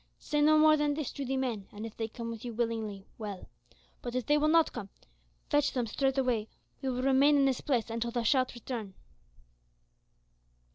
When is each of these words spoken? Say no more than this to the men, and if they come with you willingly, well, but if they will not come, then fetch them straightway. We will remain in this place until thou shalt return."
Say 0.17 0.41
no 0.41 0.57
more 0.57 0.77
than 0.77 0.95
this 0.95 1.11
to 1.11 1.23
the 1.25 1.37
men, 1.37 1.67
and 1.71 1.85
if 1.85 1.95
they 1.95 2.07
come 2.07 2.31
with 2.31 2.43
you 2.43 2.55
willingly, 2.55 3.05
well, 3.19 3.47
but 4.01 4.15
if 4.15 4.25
they 4.25 4.35
will 4.35 4.47
not 4.47 4.73
come, 4.73 4.89
then 4.99 5.09
fetch 5.51 5.73
them 5.73 5.85
straightway. 5.85 6.47
We 6.81 6.89
will 6.89 7.03
remain 7.03 7.37
in 7.37 7.45
this 7.45 7.61
place 7.61 7.91
until 7.91 8.09
thou 8.09 8.23
shalt 8.23 8.55
return." 8.55 8.95